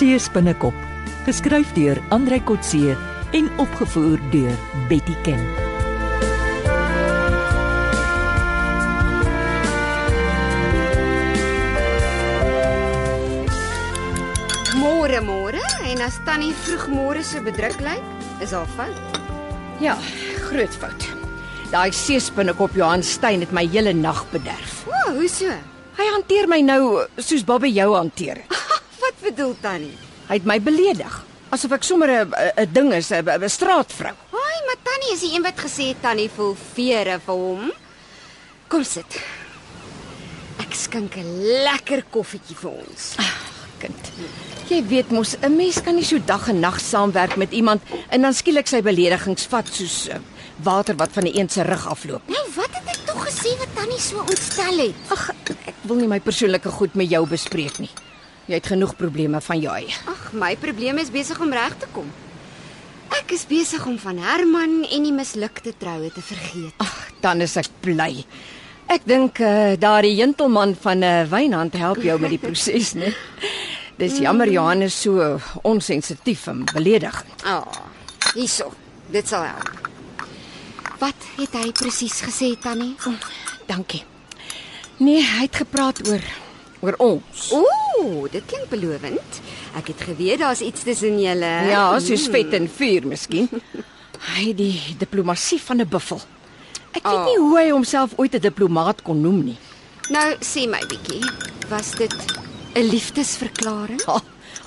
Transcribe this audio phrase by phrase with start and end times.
[0.00, 0.72] See spinnekop,
[1.26, 2.94] geskryf deur Andrei Kotse
[3.36, 4.54] en opgevoer deur
[4.88, 5.42] Betty Ken.
[14.80, 18.00] Môre môre en as tannie vroegmôre so bedruk lyk,
[18.40, 19.20] is haar fout.
[19.84, 19.98] Ja,
[20.46, 21.10] groot fout.
[21.74, 24.80] Daai seespinnekop Johan Stein het my hele nag bederf.
[24.88, 25.52] O, hoe so?
[26.00, 28.69] Hy hanteer my nou soos Babbe jou hanteer het.
[29.40, 29.94] Bedoel tannie?
[30.28, 31.14] Hy het my beledig
[31.50, 32.28] asof ek sommer 'n
[32.60, 34.12] 'n ding is, 'n 'n straatvrou.
[34.36, 37.72] Haai, maar tannie is die een wat gesê het tannie voel vere vir hom.
[38.68, 39.16] Kom sit.
[40.58, 43.16] Ek skink 'n lekker koffietjie vir ons.
[43.78, 44.12] Kind.
[44.68, 47.80] Jy weet mos, 'n mens kan nie so dag en nag saamwerk met iemand
[48.10, 50.18] en dan skielik sy beledigings vat soos uh,
[50.62, 52.28] water wat van die een se rug afloop.
[52.28, 54.94] Nou, wat het ek tog gesê wat tannie so ontstel het?
[55.08, 55.30] Ag,
[55.64, 57.90] ek wil nie my persoonlike goed met jou bespreek nie.
[58.46, 59.94] Jy het genoeg probleme van jou eie.
[60.10, 62.08] Ag, my probleem is besig om reg te kom.
[63.18, 66.74] Ek is besig om van Herman en die mislukte troue te vergeet.
[66.82, 68.24] Ag, dan is ek bly.
[68.90, 73.14] Ek dink uh, daardie gentleman van 'n uh, wynhand help jou met die proses, né?
[74.00, 77.42] Dis jammer Johan is so onsensitief en beledigend.
[77.44, 77.72] Ah, oh,
[78.34, 78.72] hierso.
[79.10, 79.70] Dit sal help.
[80.98, 82.94] Wat het hy presies gesê, Tannie?
[83.66, 84.04] Dankie.
[84.96, 86.24] Nee, hy het gepraat oor
[86.80, 87.52] oor ons.
[87.52, 89.40] Ooh, dit klink belovend.
[89.76, 91.50] Ek het geweet daar's iets tussen julle.
[91.70, 93.48] Ja, soos vet en vuur miskien.
[94.36, 96.20] Hy die diplomatie van 'n buffel.
[96.92, 97.24] Ek weet Oh.
[97.24, 99.58] nie hoe hy homself ooit 'n diplomaat kon noem nie.
[100.10, 101.22] Nou, sê my bietjie,
[101.68, 102.12] was dit
[102.74, 104.02] 'n liefdesverklaring?
[104.06, 104.20] Ha,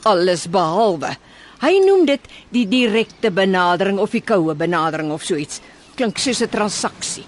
[0.04, 1.16] alles behalwe.
[1.62, 2.20] Hy noem dit
[2.52, 5.60] die direkte benadering of die koue benadering of so iets.
[5.96, 7.26] Klink soos 'n transaksie.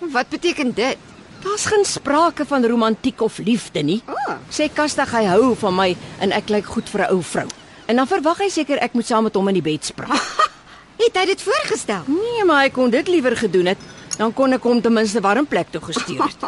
[0.00, 0.96] Wat beteken dit?
[1.46, 4.02] Daar's geen sprake van romantiek of liefde nie.
[4.08, 4.34] Oh.
[4.50, 7.46] Sê Kastig hy hou van my en ek lyk goed vir 'n ou vrou.
[7.86, 10.50] En dan verwag hy seker ek moet saam met hom in die bed spraak.
[11.02, 12.02] Het hy dit voorgestel?
[12.06, 13.78] Nee, maar hy kon dit liewer gedoen het.
[14.18, 16.42] Dan kon ek hom ten minste warm plek toe gestuur het.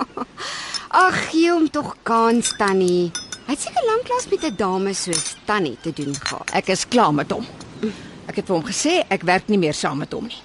[1.05, 3.13] Ag, gee hom tog kans, Tannie.
[3.47, 6.51] Hy het seker lanklaas met 'n dame soos Tannie te doen gehad.
[6.53, 7.47] Ek is klaar met hom.
[8.27, 10.43] Ek het vir hom gesê ek werk nie meer saam met hom nie.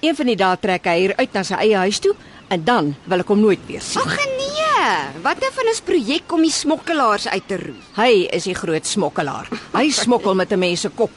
[0.00, 2.14] Een van die dae trek hy hier uit na sy eie huis toe
[2.48, 4.02] en dan wil ek hom nooit weer sien.
[4.02, 7.82] Ag nee, wat nou van ons projek om die smokkelaars uit te roei?
[7.96, 9.50] Hy is die groot smokkelaar.
[9.74, 11.12] Hy smokkel met 'n mens se kop.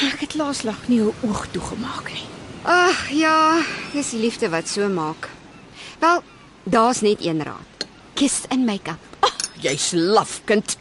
[0.00, 2.26] Ek het laaslag nie 'n oog toegemaak nie.
[2.64, 3.62] Ag ja,
[3.92, 5.28] dis die liefde wat so maak.
[5.98, 6.22] Wel,
[6.64, 7.86] daar's net een raad.
[8.14, 9.00] Kiss en make-up.
[9.20, 10.76] Ag, jy's laf kind.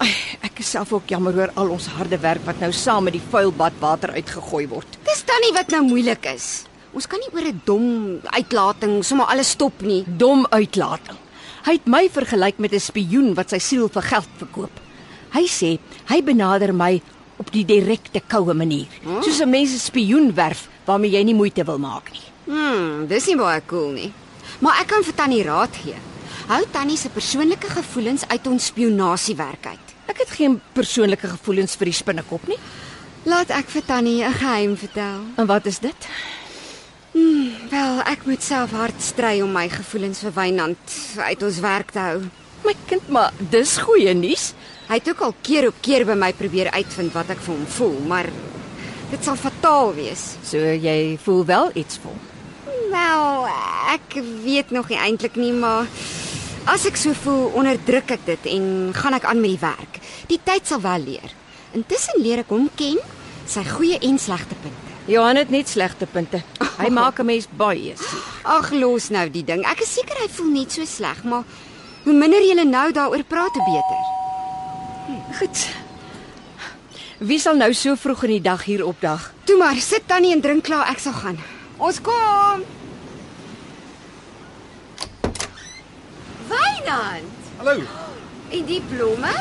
[0.00, 3.12] Ai, ek is self ook jammer oor al ons harde werk wat nou saam met
[3.12, 4.98] die vuil badwater uitgegooi word.
[5.04, 6.64] Dis tannie wat nou moeilik is.
[6.92, 10.04] Ons kan nie oor 'n dom uitlating sommer alles stop nie.
[10.06, 11.16] Dom uitlating.
[11.66, 14.80] Hy het my vergelyk met 'n spioen wat sy siel vir geld verkoop.
[15.32, 17.02] Hy sê hy benader my
[17.38, 18.86] op die direkte koue manier,
[19.22, 22.22] soos 'n mens 'n spioen werf waarmee jy nie moeite wil maak nie.
[22.46, 24.12] Hmm, dis nie baie cool nie.
[24.60, 25.96] Maar ek kan vir tannie raad gee.
[26.46, 29.94] Hou tannie se persoonlike gevoelens uit ons spionasiewerk uit.
[30.06, 32.58] Ek het geen persoonlike gevoelens vir die spinnekop nie.
[33.26, 35.20] Laat ek vir tannie 'n geheim vertel.
[35.36, 36.08] En wat is dit?
[37.96, 42.02] Wel, ek moet self hard stry om my gevoelens vir Wynand uit ons werk te
[42.04, 42.18] hou.
[42.66, 44.50] My kind, maar dis goeie nuus.
[44.90, 47.62] Hy het ook al keer op keer by my probeer uitvind wat ek vir hom
[47.78, 48.28] voel, maar
[49.14, 50.26] dit sal fataal wees.
[50.44, 52.74] So jy voel wel iets vir hom.
[52.92, 53.48] Wel,
[53.94, 55.88] ek weet nog nie eintlik nie, maar
[56.68, 58.66] as ek so voel, onderdruk ek dit en
[58.98, 60.02] gaan ek aan met die werk.
[60.28, 61.32] Die tyd sal wel leer.
[61.72, 63.00] Intussen leer ek hom ken,
[63.48, 64.86] sy goeie en slegte punte.
[65.06, 66.40] Johan het net slegte punte.
[66.76, 68.22] Hy maak 'n mens baie seer.
[68.44, 69.64] Ag, los nou die ding.
[69.64, 71.44] Ek is seker hy voel net so sleg, maar
[72.04, 74.02] hoe minder jy nou daaroor praat, hoe beter.
[75.38, 75.68] Goed.
[77.18, 79.32] Wie sal nou so vroeg in die dag hier opdag?
[79.44, 81.38] Toe maar, sit tannie en drink klaar, ek sal gaan.
[81.78, 82.64] Ons kom.
[86.48, 87.80] Wynand, Hallo.
[88.50, 89.32] en die blomme?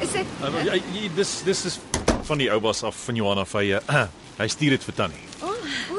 [0.00, 0.80] Is dit Uh,
[1.16, 1.78] dis dis is
[2.24, 4.06] van die oupas af van Johanna van hy uh,
[4.38, 5.22] hy stuur dit vir Tannie.
[5.40, 5.93] Wow.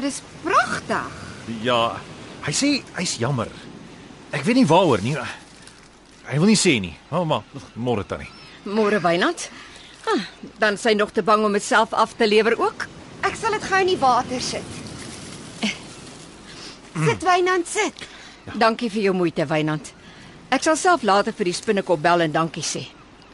[0.00, 1.08] Maar dis pragtig.
[1.60, 2.00] Ja,
[2.46, 3.50] hy sê hy's jammer.
[4.32, 5.12] Ek weet nie waaroor nie.
[6.24, 6.94] Hy wil nie sê nie.
[7.10, 8.30] Maar maar môre Tannie.
[8.64, 9.50] Môre Wynand.
[10.08, 10.24] Ah,
[10.62, 12.86] dan sy nog te bang om dit self af te lewer ook.
[13.28, 14.72] Ek sal dit gou in die water sit.
[17.04, 18.08] Sit Wynand sit.
[18.56, 19.92] Dankie vir jou moeite, Wynand.
[20.48, 22.86] Ek sal self later vir die spinnekop bel en dankie sê.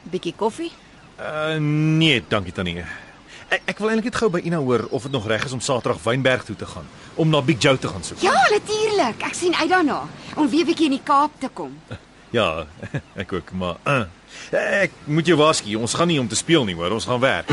[0.03, 0.73] 'n Bietjie koffie?
[1.15, 3.06] Uh nee, dankie Tannie.
[3.49, 5.61] Ek ek wil eintlik net gou by Ina hoor of dit nog reg is om
[5.61, 8.19] Saterdag Wynberg toe te gaan om na Big Joe te gaan soek.
[8.21, 9.23] Ja, natuurlik.
[9.23, 10.03] Ek sien uit daarna
[10.37, 11.79] om weer 'n bietjie in die Kaap te kom.
[12.31, 12.67] Ja,
[13.23, 14.03] ek ook, maar uh,
[14.51, 17.49] Ek moet jou waarsku, ons gaan nie om te speel nie, hoor, ons gaan werk.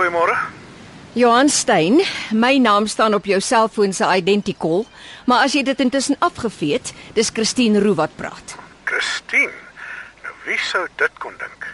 [0.00, 0.36] Goeiemôre.
[1.12, 2.00] Johan Stein,
[2.32, 4.86] my naam staan op jou selfoon se identicall,
[5.26, 8.54] maar as jy dit intussen afgevee het, dis Christine Roo wat praat.
[8.88, 9.52] Christine.
[10.24, 11.66] Nou wie sou dit kon dink?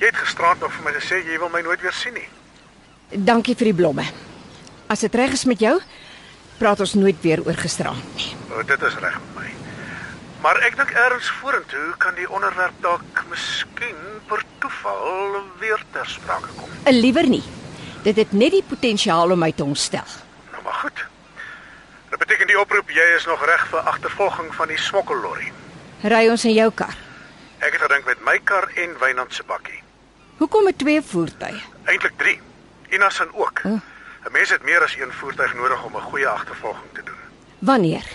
[0.00, 2.26] Jy het gisterand nog vir my gesê jy wil my nooit weer sien nie.
[3.12, 4.06] Dankie vir die blomme.
[4.88, 5.76] As dit reg is met jou,
[6.58, 8.32] praat ons nooit weer oor gisterand nie.
[8.50, 9.52] O, dit is reg met my.
[10.42, 16.50] Maar ek dink eers vorentoe kan die onderwerp dalk miskien per toeval weer ter sprake
[16.56, 16.74] kom.
[16.88, 17.44] Liewer nie.
[18.08, 20.12] Dit het net die potensiaal om my te ontstel.
[20.52, 21.00] Nou maar goed.
[22.08, 25.50] Dit beteken die oproep jy is nog reg vir agtervolging van die smokkellorry.
[26.08, 26.96] Ry ons in jou kar.
[27.58, 29.82] Ek het gedink met my kar en Wynand se bakkie.
[30.38, 31.60] Hoekom met twee voertuie?
[31.84, 32.38] Eintlik 3.
[32.96, 33.60] Inas en ook.
[33.64, 33.76] Oh.
[34.24, 37.20] 'n Mens het meer as een voertuig nodig om 'n goeie agtervolging te doen.
[37.58, 38.06] Wanneer?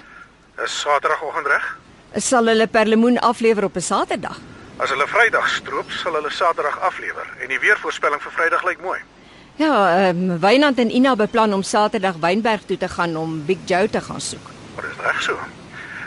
[0.63, 1.77] Is Saterdagoggend reg?
[2.15, 4.39] Sal hulle perlemoen aflewer op 'n Saterdag?
[4.77, 8.99] As hulle Vrydag stroop, sal hulle Saterdag aflewer en die weervoorspelling vir Vrydag lyk mooi.
[9.55, 13.57] Ja, ehm um, Wynand en Ina beplan om Saterdag Wynberg toe te gaan om Big
[13.65, 14.47] Joe te gaan soek.
[14.75, 15.37] Maar dis reg so.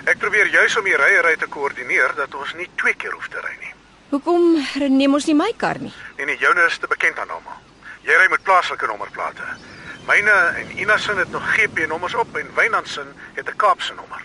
[0.04, 3.42] Ek probeer juis om die ryery te koördineer dat ons nie twee keer hoef te
[3.42, 3.72] ry nie.
[4.10, 4.58] Hoekom
[4.98, 5.92] neem ons nie my kar nie?
[6.16, 7.58] En die joune is te bekend aan almal.
[8.06, 9.46] Jy ry met plaaslike nommerplate.
[10.06, 13.02] Myne en Ina se het nog GP-nommers op en Wynand se
[13.34, 14.22] het 'n Kaapse nommer.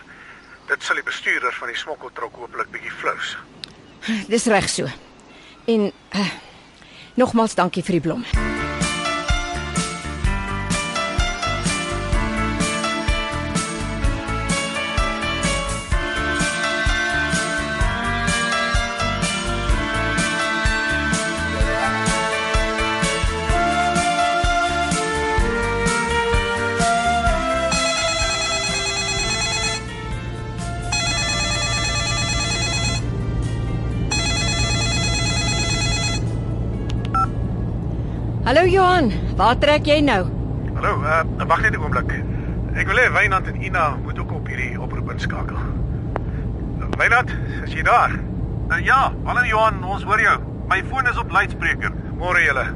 [0.66, 3.36] Dit sal die bestuurder van die smokkeltrok hopelik bietjie flous.
[4.28, 4.86] Dis reg so.
[5.64, 6.30] En uh,
[7.14, 8.61] nogmaals dankie vir die blomme.
[38.52, 40.26] Hallo Johan, waar trek jy nou?
[40.76, 42.10] Hallo, uh, wag net 'n oomblik.
[42.76, 45.56] Ek wil hê Wynand en Ina moet ook op hierdie oproep inskakel.
[47.00, 47.32] Wynand,
[47.64, 48.12] is jy daar?
[48.68, 50.36] Uh, ja, hallo Johan, ons hoor jou.
[50.68, 51.96] My foon is op luidspreker.
[52.18, 52.66] Môre julle.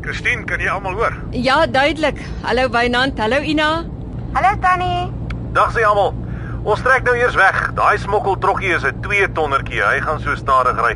[0.00, 1.18] Christine, kan jy almal hoor?
[1.30, 2.22] Ja, duidelik.
[2.46, 3.84] Hallo Wynand, hallo Ina.
[4.32, 5.10] Hallo Tannie.
[5.52, 6.14] Dag sê almal.
[6.62, 7.72] Ons trek nou eers weg.
[7.74, 9.82] Daai smokkeltrokkie is 'n 2 tonnertjie.
[9.82, 10.94] Hy gaan so stadig ry.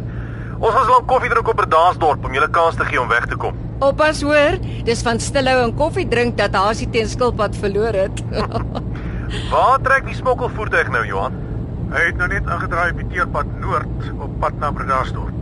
[0.61, 3.37] Ons gaan lank koffie drink op Berdaasdorp om julle kans te gee om weg te
[3.37, 3.63] kom.
[3.82, 8.21] Oppas hoor, dis van stilhou en koffie drink dat Hasie teen skilpad verloor het.
[9.53, 11.41] Waar trek die smokkelvoertuig nou, Johan?
[11.91, 15.35] Hy het nou net aangedraai op die teerpad noord op pad na Bredasdorp.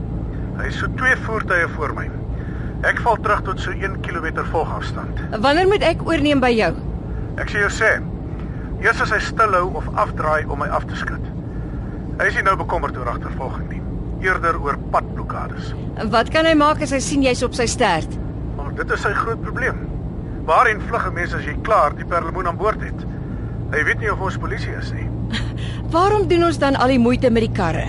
[0.59, 2.07] Hy is so twee voertuie voor my.
[2.89, 5.21] Ek val terug tot so 1 km volgafstand.
[5.45, 6.73] Wanneer moet ek oorneem by jou?
[7.41, 7.93] Ek sê jou sê,
[8.83, 11.29] eers as hy stilhou of afdraai om my af te skud.
[12.19, 13.82] Hy is nie nou bekommerd oor agtervolging nie,
[14.23, 15.73] eerder oor padblokkades.
[16.11, 18.09] Wat kan hy maak as hy sien jy's op sy stert?
[18.57, 19.83] Maar dit is sy groot probleem.
[20.47, 23.07] Waarheen vlug 'n mens as jy klaar die perlemoen aan boord het?
[23.73, 25.09] Hy weet nie of ons polisie is nie.
[25.95, 27.87] Waarom doen ons dan al die moeite met die karre?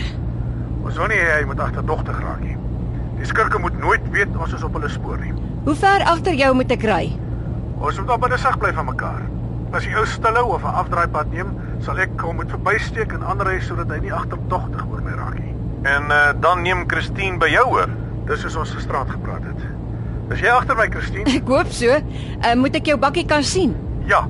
[0.84, 2.58] Ons wil nie hy moet agterdogtig raak nie.
[3.18, 5.34] Die skurke moet nooit weet ons is op hulle spoor nie.
[5.63, 7.18] Hoe ver agter jou moet ek ry?
[7.80, 9.22] Ons moet op binne sig bly van mekaar.
[9.74, 13.60] As die ou stilhou of 'n afdraaipad neem, sal ek hom moet verbysteek en aanry
[13.60, 15.56] sodat hy nie agterdogtig oor my raak nie.
[15.84, 17.90] En uh, dan neem Christine by jou oor.
[18.28, 19.66] Dis soos ons gisterand gepraat het.
[20.32, 21.28] Is jy agter my, Christine?
[21.38, 21.92] Ek hoop so.
[21.92, 23.75] Uh, moet ek jou bakkie kan sien?
[24.08, 24.24] Ja.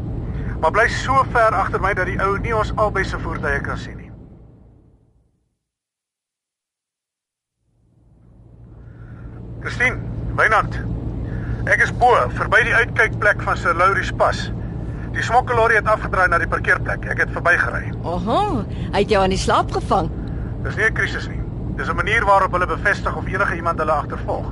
[0.63, 3.77] Maar bly so ver agter my dat die ou nie ons albei se voertuie kan
[3.77, 4.10] sien nie.
[9.63, 10.01] Christine,
[10.39, 10.79] Wynand.
[11.72, 14.41] Ek is bo, verby die uitkykplek van Sir Laurie's Pas.
[15.13, 17.05] Die smokkelorry het afgedraai na die parkeerplek.
[17.13, 17.93] Ek het verbygery.
[18.01, 20.10] Oho, hy het jou aan die slaap gevang.
[20.65, 21.42] Dis nie 'n krisis nie.
[21.75, 24.51] Dis 'n manier waarop hulle bevestig of enige iemand hulle agtervolg.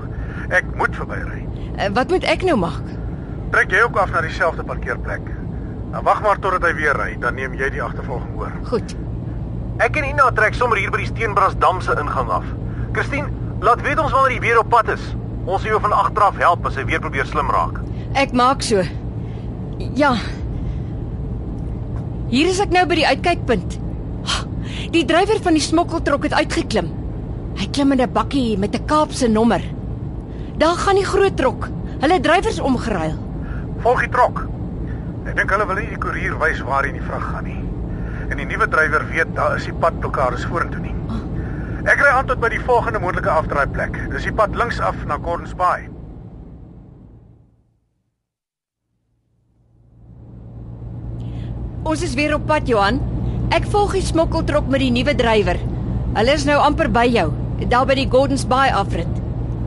[0.49, 1.47] Ek moet verbyry.
[1.77, 2.83] Uh, wat moet ek nou maak?
[3.51, 5.21] Trek jy ook af na dieselfde parkeerplek.
[5.91, 8.51] Dan wag maar totdat hy weer ry, dan neem jy die agtervolging oor.
[8.63, 8.95] Goed.
[9.77, 12.45] Ek en Ina trek sommer hier by die Steenbrasdam se ingang af.
[12.91, 13.27] Christine,
[13.59, 15.15] laat weet ons wanneer jy weer op pad is.
[15.45, 17.79] Ons sal jou van agter af help as hy weer probeer slim raak.
[18.13, 18.83] Ek maak so.
[19.95, 20.15] Ja.
[22.29, 23.79] Hier is ek nou by die uitkykpunt.
[24.91, 27.00] Die drywer van die smokkeltrok het uitgeklim.
[27.59, 29.61] Hy klim in 'n bakkie met 'n Kaapse nommer.
[30.57, 31.69] Daar gaan die groot trok.
[31.99, 33.17] Hulle drywers omgeruil.
[33.81, 34.47] Volg die trok.
[35.25, 37.63] Ek dink hulle wil nie die koerier wys waarheen die vrag gaan nie.
[38.29, 40.95] En die nuwe drywer weet daar is die padblokkades vorentoe nie.
[41.85, 43.97] Ek ry aan tot by die volgende moontlike afdraaiplek.
[44.11, 45.89] Dis die pad links af na Gordons Bay.
[51.83, 53.01] Ons is weer op pad, Johan.
[53.49, 55.57] Ek volg die smokkeltrok met die nuwe drywer.
[56.11, 57.29] Hulle is nou amper by jou,
[57.71, 59.19] daar by die Gordons Bay afrit.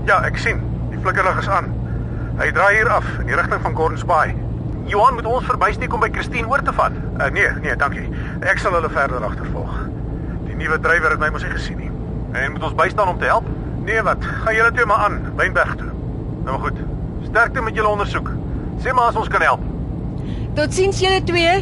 [0.05, 0.59] Ja, ek sien.
[0.91, 1.71] Die flikkerlig is aan.
[2.37, 4.35] Hy draai hier af in die rigting van Gordons Bay.
[4.91, 6.93] Johan moet ons verbysteek om by Christine oor te vat.
[7.17, 8.05] Uh, nee, nee, dankie.
[8.45, 9.79] Ek sal hulle verder agtervolg.
[10.45, 11.91] Die nuwe drywer het my mos nie gesien nie.
[12.37, 13.49] En moet ons bystaan om te help?
[13.87, 14.29] Nee, wat?
[14.45, 15.89] Gaan julle twee maar aan, Wynberg toe.
[16.45, 16.85] Nou goed.
[17.31, 18.29] Sterkte met julle ondersoek.
[18.85, 19.65] Sê maar as ons kan help.
[20.61, 21.57] Totsiens julle twee.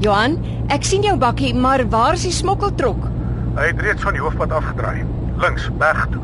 [0.00, 0.40] Johan,
[0.72, 3.09] ek sien jou bakkie, maar waar is die smokkeltrok?
[3.56, 5.02] Hy het reeds van die hoofpad afgedraai,
[5.42, 6.22] links berg toe.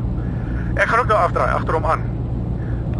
[0.77, 2.03] Ek gaan ook daar afdraai agter hom aan.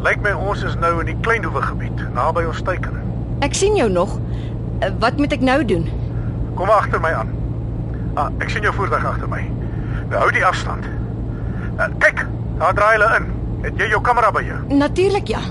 [0.03, 2.97] Lyk my ons is nou in die Kleinhoewe gebied, naby ons teiken.
[3.45, 4.17] Ek sien jou nog.
[4.81, 5.87] Eh, Wat moet ek nou doen?
[6.57, 7.31] Kom agter my aan.
[8.17, 9.43] Ah, ek sien jou voertuig agter my.
[10.09, 10.85] Nou hou die afstand.
[11.77, 12.23] Uh, kyk,
[12.57, 13.25] daar draai hulle in.
[13.61, 14.57] Het jy jou kamera by jou?
[14.73, 15.41] Natuurlik ja.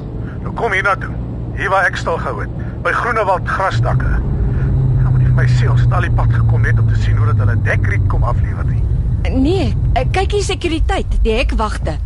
[0.43, 1.13] Nou kom hier na toe.
[1.57, 2.51] Hier waar ek stil gehou het,
[2.83, 4.09] by Groenewald grasdakke.
[4.19, 6.97] Nou moet jy vir my sê ons het al die pad gekom net om te
[7.03, 8.83] sien hoe dit hulle dekriet kom aflewer nie.
[9.37, 11.97] Nee, eh, kyk hier sekuriteit, die hekwagte.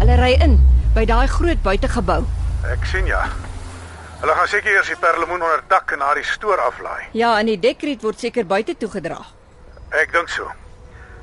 [0.00, 0.58] Hulle ry in
[0.96, 2.24] by daai groot buitegebou.
[2.72, 3.22] Ek sien ja.
[4.20, 7.08] Hulle gaan seker eers die perlemoen onder dak en na die stoor aflaai.
[7.12, 9.18] Ja, en die dekriet word seker buite toe gedra.
[9.92, 10.48] Ek dink so.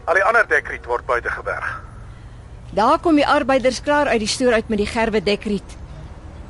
[0.06, 1.82] Al die ander dekriet word buite geberg.
[2.74, 5.78] Daar kom die arbeiders klaar uit die stoor uit met die gerwe dekriet.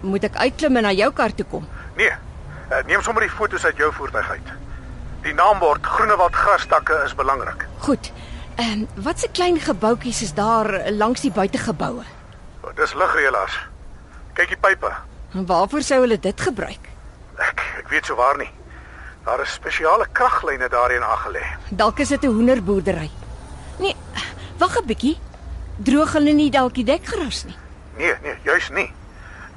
[0.03, 1.65] Moet ek uitklim en na jou kar toe kom?
[1.98, 2.12] Nee.
[2.69, 4.53] eh, Neem sommer die foto's uit jou voertuig uit.
[5.24, 7.68] Die naambord Groenewald grasdakke is belangrik.
[7.86, 8.12] Goed.
[8.56, 12.03] Ehm um, wat se klein gebouetjies is daar langs die buitegeboue?
[12.63, 13.56] Oh, Dis ligreëlers.
[14.34, 14.92] Kyk die pype.
[15.34, 16.89] En waarvoor sou hulle dit gebruik?
[17.38, 18.50] Ek ek weet so waar nie.
[19.25, 21.44] Daar is spesiale kraglyne daarin aangelê.
[21.70, 23.10] Dalk is dit 'n hoenderboerdery.
[23.80, 23.96] Nee,
[24.58, 25.18] wag 'n bietjie.
[25.77, 27.56] Droog hulle nie dalk die dekgras nie?
[27.98, 28.94] Nee, nee, juis nie.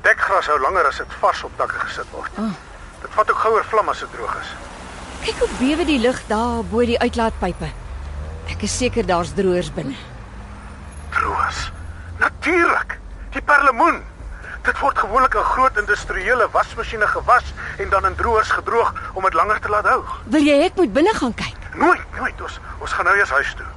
[0.03, 2.31] Dekgras hou langer as dit vars op dakke gesit word.
[2.39, 2.55] Ah.
[3.03, 4.66] Dit vat ook gouer vlam as dit droog is.
[5.27, 7.67] Kyk hoe bewe die lug daar bo die uitlaatpype.
[8.53, 9.97] Ek is seker daar's droërs binne.
[11.17, 11.65] Droos.
[12.21, 12.95] Natuurlik.
[13.35, 13.99] Die perlemoen.
[14.69, 17.51] Dit word gewoonlik in groot industriële wasmasjiene gewas
[17.83, 19.99] en dan in droërs gedroog om dit langer te laat hou.
[20.31, 21.59] Wil jy ek moet binne gaan kyk?
[21.75, 22.47] Nooit, nooit.
[22.47, 23.69] Ons ons gaan nou eers huis toe.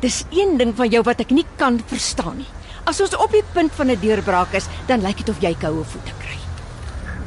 [0.00, 2.50] Dis een ding van jou wat ek nie kan verstaan nie.
[2.88, 5.84] As ons op die punt van 'n deurbraak is, dan lyk dit of jy koue
[5.84, 6.40] voete kry.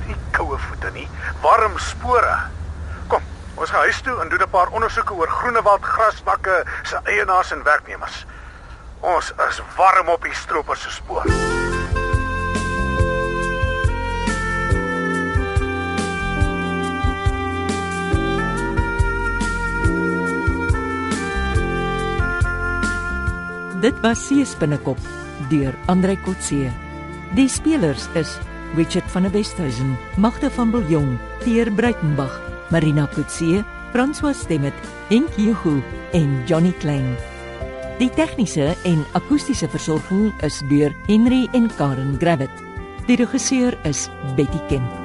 [0.09, 1.09] Nie koue voete nie,
[1.45, 2.56] warm spore.
[3.57, 7.63] Ons gaan huis toe en doen 'n paar ondersoeke oor Groenewald grasdakke se eienaars en
[7.63, 8.25] werknemers.
[8.99, 11.25] Ons is warm op die stroopers se spoor.
[23.81, 24.97] Dit was Seespinnekop
[25.49, 26.71] deur Andrei Kotse.
[27.35, 28.37] Die spelers is
[28.75, 34.73] Richard van der Westhuizen, Magda van Biljong, Thier Breitenbach, Marina Kotse, François Stemmet,
[35.09, 35.81] Henk Juhu
[36.13, 37.15] en Johnny Klein.
[37.97, 42.63] Die tegniese en akoestiese versorging is deur Henry en Karen Gravett.
[43.07, 44.96] Die regisseur is Betty Kemp.